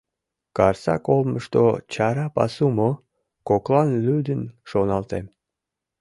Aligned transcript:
Карсак 0.57 1.03
олмышто 1.15 1.63
чара 1.93 2.25
пасу 2.35 2.67
мо?»— 2.77 2.91
коклан 3.47 3.89
лӱдын 4.05 4.41
шоналтем. 4.69 5.25